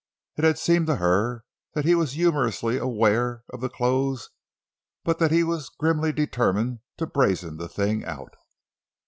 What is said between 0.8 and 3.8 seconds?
to her that he was humorously aware of the